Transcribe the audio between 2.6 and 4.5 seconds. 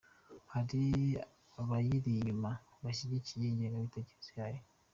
bashyigikiye n’ingengabitekerezo